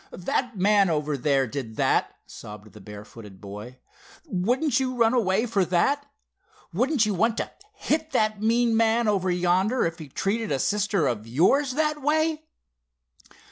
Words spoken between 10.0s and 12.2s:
treated a sister of yours that